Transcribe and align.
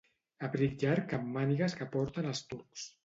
Abric 0.47 0.77
llarg 0.83 1.13
amb 1.17 1.29
mànigues 1.35 1.77
que 1.83 1.89
porten 1.97 2.31
els 2.31 2.43
turcs. 2.55 2.89